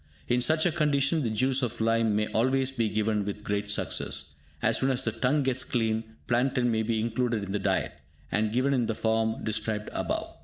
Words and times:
In 0.27 0.41
such 0.41 0.65
a 0.65 0.71
condition, 0.71 1.21
the 1.21 1.29
juice 1.29 1.61
of 1.61 1.79
lime 1.79 2.15
may 2.15 2.25
always 2.29 2.71
be 2.71 2.89
given 2.89 3.23
with 3.23 3.43
great 3.43 3.69
success. 3.69 4.33
As 4.59 4.79
soon 4.79 4.89
as 4.89 5.03
the 5.03 5.11
tongue 5.11 5.43
gets 5.43 5.63
clean, 5.63 6.15
plantain 6.25 6.71
may 6.71 6.81
be 6.81 6.99
included 6.99 7.43
in 7.43 7.51
the 7.51 7.59
diet, 7.59 7.91
and 8.31 8.51
given 8.51 8.73
in 8.73 8.87
the 8.87 8.95
form 8.95 9.43
described 9.43 9.89
above. 9.93 10.33